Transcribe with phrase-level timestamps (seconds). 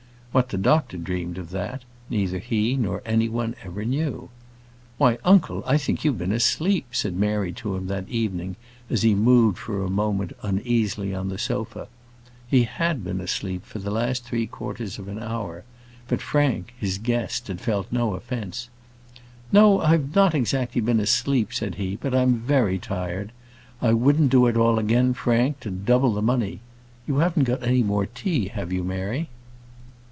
[0.31, 4.29] What the doctor dreamed of that, neither he or any one ever knew.
[4.97, 8.55] "Why, uncle, I think you've been asleep," said Mary to him that evening
[8.89, 11.89] as he moved for a moment uneasily on the sofa.
[12.47, 15.65] He had been asleep for the last three quarters of an hour;
[16.07, 18.69] but Frank, his guest, had felt no offence.
[19.51, 23.33] "No, I've not been exactly asleep," said he; "but I'm very tired.
[23.81, 26.61] I wouldn't do it all again, Frank, to double the money.
[27.05, 29.27] You haven't got any more tea, have you, Mary?"